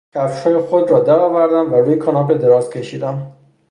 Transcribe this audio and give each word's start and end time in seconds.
کفشهای 0.15 0.57
خود 0.59 0.91
را 0.91 0.99
در 0.99 1.19
آوردم 1.19 1.73
و 1.73 1.75
روی 1.75 1.95
کاناپه 1.95 2.33
دراز 2.33 2.69
کشیدم. 2.69 3.31